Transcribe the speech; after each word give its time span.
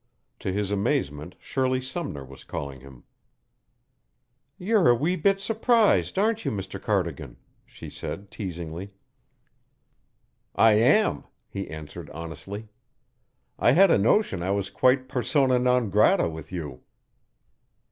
To 0.39 0.51
his 0.51 0.71
amazement 0.71 1.35
Shirley 1.37 1.79
Sumner 1.79 2.25
was 2.25 2.43
calling 2.43 2.79
him! 2.79 3.03
"You're 4.57 4.89
a 4.89 4.95
wee 4.95 5.15
bit 5.15 5.39
surprised, 5.39 6.17
aren't 6.17 6.43
you, 6.43 6.49
Mr. 6.49 6.81
Cardigan?" 6.81 7.37
she 7.67 7.87
said 7.87 8.31
teasingly. 8.31 8.95
"I 10.55 10.71
am," 10.71 11.25
he 11.47 11.69
answered 11.69 12.09
honestly. 12.09 12.67
"I 13.59 13.73
had 13.73 13.91
a 13.91 13.99
notion 13.99 14.41
I 14.41 14.49
was 14.49 14.71
quite 14.71 15.07
persona 15.07 15.59
non 15.59 15.91
grata 15.91 16.27
with 16.27 16.51
you." 16.51 16.81